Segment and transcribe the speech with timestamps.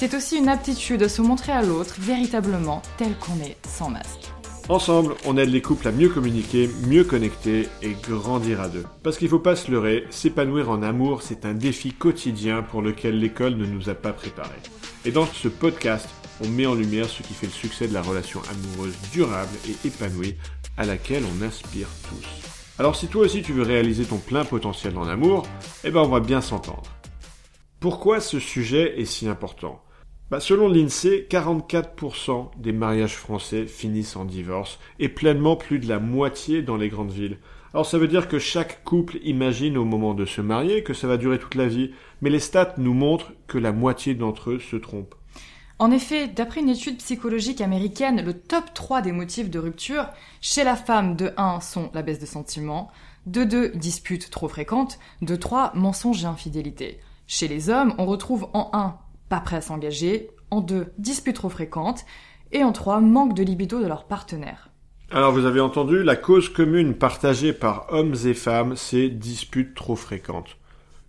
[0.00, 4.32] C'est aussi une aptitude à se montrer à l'autre véritablement tel qu'on est sans masque.
[4.70, 8.86] Ensemble, on aide les couples à mieux communiquer, mieux connecter et grandir à deux.
[9.02, 13.18] Parce qu'il faut pas se leurrer, s'épanouir en amour, c'est un défi quotidien pour lequel
[13.18, 14.48] l'école ne nous a pas préparés.
[15.04, 16.08] Et dans ce podcast,
[16.42, 19.86] on met en lumière ce qui fait le succès de la relation amoureuse durable et
[19.86, 20.36] épanouie
[20.78, 22.26] à laquelle on aspire tous.
[22.78, 25.46] Alors si toi aussi tu veux réaliser ton plein potentiel en amour,
[25.84, 26.90] eh ben on va bien s'entendre.
[27.80, 29.82] Pourquoi ce sujet est si important?
[30.30, 35.98] Bah, selon l'INSEE, 44% des mariages français finissent en divorce et pleinement plus de la
[35.98, 37.38] moitié dans les grandes villes.
[37.72, 41.08] Alors ça veut dire que chaque couple imagine au moment de se marier que ça
[41.08, 44.58] va durer toute la vie, mais les stats nous montrent que la moitié d'entre eux
[44.60, 45.14] se trompent.
[45.80, 50.08] En effet, d'après une étude psychologique américaine, le top 3 des motifs de rupture
[50.40, 52.90] chez la femme de 1 sont la baisse de sentiments,
[53.26, 57.00] de 2 disputes trop fréquentes, de 3 mensonges et infidélité.
[57.26, 58.98] Chez les hommes, on retrouve en 1
[59.30, 62.04] pas prêt à s'engager, en deux, disputes trop fréquentes,
[62.52, 64.68] et en trois, manque de libido de leur partenaire.
[65.10, 69.96] Alors vous avez entendu, la cause commune partagée par hommes et femmes, c'est disputes trop
[69.96, 70.56] fréquentes.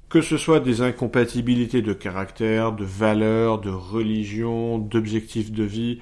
[0.09, 5.99] Que ce soit des incompatibilités de caractère, de valeurs, de religion, d'objectifs de vie,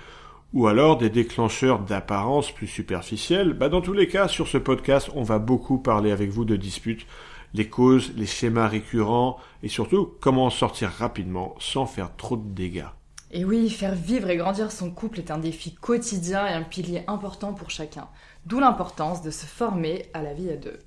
[0.53, 5.09] ou alors des déclencheurs d'apparence plus superficielles, bah dans tous les cas, sur ce podcast,
[5.15, 7.05] on va beaucoup parler avec vous de disputes
[7.53, 12.47] les causes, les schémas récurrents et surtout comment en sortir rapidement sans faire trop de
[12.49, 12.87] dégâts.
[13.31, 17.03] Et oui, faire vivre et grandir son couple est un défi quotidien et un pilier
[17.07, 18.07] important pour chacun.
[18.45, 20.79] D'où l'importance de se former à la vie à deux.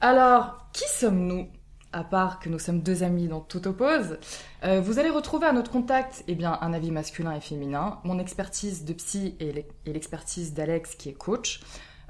[0.00, 1.46] Alors, qui sommes-nous
[1.92, 4.18] à part que nous sommes deux amis dont tout oppose,
[4.64, 8.18] euh, vous allez retrouver à notre contact eh bien, un avis masculin et féminin, mon
[8.18, 11.60] expertise de psy et l'expertise d'Alex qui est coach.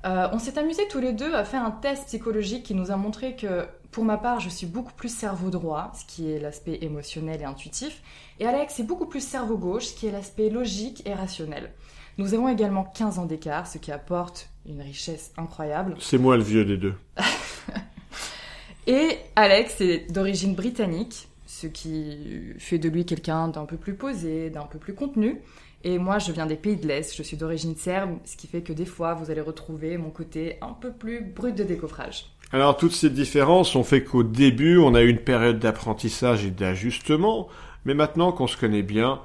[0.05, 2.97] Euh, on s'est amusé tous les deux à faire un test psychologique qui nous a
[2.97, 6.79] montré que, pour ma part, je suis beaucoup plus cerveau droit, ce qui est l'aspect
[6.83, 8.03] émotionnel et intuitif,
[8.39, 11.73] et Alex est beaucoup plus cerveau gauche, ce qui est l'aspect logique et rationnel.
[12.19, 15.97] Nous avons également 15 ans d'écart, ce qui apporte une richesse incroyable.
[16.01, 16.95] C'est moi le vieux des deux.
[18.87, 24.51] et Alex est d'origine britannique, ce qui fait de lui quelqu'un d'un peu plus posé,
[24.51, 25.41] d'un peu plus contenu.
[25.85, 28.63] Et moi, je viens des pays de l'Est, je suis d'origine serbe, ce qui fait
[28.63, 32.27] que des fois, vous allez retrouver mon côté un peu plus brut de décoffrage.
[32.51, 36.51] Alors, toutes ces différences ont fait qu'au début, on a eu une période d'apprentissage et
[36.51, 37.49] d'ajustement,
[37.85, 39.21] mais maintenant qu'on se connaît bien,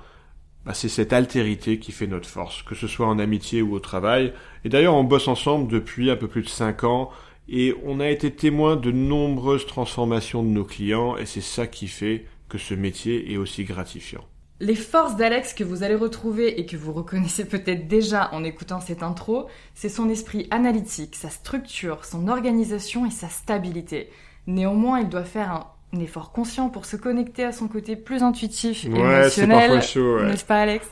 [0.65, 3.79] bah, c'est cette altérité qui fait notre force, que ce soit en amitié ou au
[3.79, 4.33] travail.
[4.65, 7.11] Et d'ailleurs, on bosse ensemble depuis un peu plus de 5 ans,
[7.47, 11.87] et on a été témoin de nombreuses transformations de nos clients, et c'est ça qui
[11.87, 14.25] fait que ce métier est aussi gratifiant.
[14.63, 18.79] Les forces d'Alex que vous allez retrouver et que vous reconnaissez peut-être déjà en écoutant
[18.79, 24.09] cette intro, c'est son esprit analytique, sa structure, son organisation et sa stabilité.
[24.47, 28.85] Néanmoins, il doit faire un effort conscient pour se connecter à son côté plus intuitif
[28.85, 29.79] et émotionnel.
[29.79, 30.89] N'est-ce pas, Alex?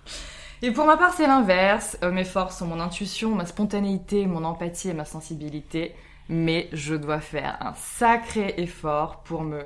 [0.62, 1.96] Et pour ma part, c'est l'inverse.
[2.02, 5.94] Euh, mes forces sont mon intuition, ma spontanéité, mon empathie et ma sensibilité.
[6.28, 9.62] Mais je dois faire un sacré effort pour me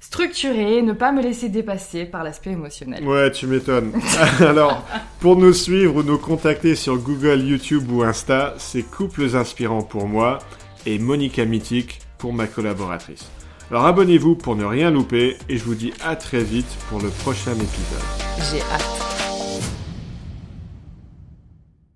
[0.00, 3.04] structurer, ne pas me laisser dépasser par l'aspect émotionnel.
[3.04, 3.92] Ouais, tu m'étonnes.
[4.40, 4.84] Alors,
[5.20, 10.06] pour nous suivre ou nous contacter sur Google, YouTube ou Insta, c'est Couples Inspirants pour
[10.06, 10.38] moi
[10.86, 13.30] et Monica Mythique pour ma collaboratrice.
[13.70, 17.10] Alors abonnez-vous pour ne rien louper et je vous dis à très vite pour le
[17.10, 18.50] prochain épisode.
[18.50, 19.17] J'ai hâte.